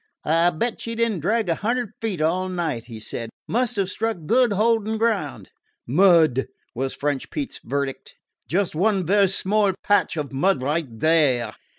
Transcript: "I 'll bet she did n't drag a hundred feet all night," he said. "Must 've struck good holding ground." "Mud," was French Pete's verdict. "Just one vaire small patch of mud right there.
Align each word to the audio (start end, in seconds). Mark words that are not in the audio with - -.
"I 0.25 0.47
'll 0.49 0.53
bet 0.53 0.79
she 0.81 0.95
did 0.95 1.11
n't 1.11 1.21
drag 1.21 1.47
a 1.47 1.53
hundred 1.53 1.91
feet 2.01 2.21
all 2.21 2.49
night," 2.49 2.85
he 2.85 2.99
said. 2.99 3.29
"Must 3.47 3.77
've 3.77 3.87
struck 3.87 4.17
good 4.25 4.51
holding 4.53 4.97
ground." 4.97 5.51
"Mud," 5.85 6.47
was 6.73 6.95
French 6.95 7.29
Pete's 7.29 7.59
verdict. 7.63 8.15
"Just 8.47 8.73
one 8.73 9.05
vaire 9.05 9.27
small 9.27 9.73
patch 9.83 10.17
of 10.17 10.31
mud 10.33 10.63
right 10.63 10.87
there. 10.89 11.53